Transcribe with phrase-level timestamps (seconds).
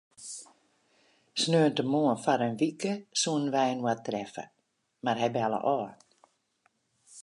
[1.41, 4.45] Sneontemoarn foar in wike soene wy inoar treffe,
[5.03, 5.91] mar hy belle ôf.